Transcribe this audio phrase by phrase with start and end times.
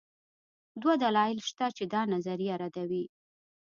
[0.81, 3.03] دوه دلایل شته چې دا نظریه ردوي